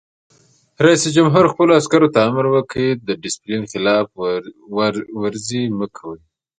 [0.85, 4.07] رئیس جمهور خپلو عسکرو ته امر وکړ؛ د ډسپلین خلاف
[5.21, 6.19] ورزي مه کوئ!